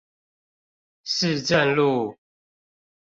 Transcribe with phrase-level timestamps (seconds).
[1.03, 2.17] 市政路